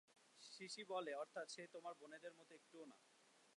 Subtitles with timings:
[0.43, 2.97] CC বলে, অর্থাৎ, সে তোমার বোনেদের মতো একটুও না।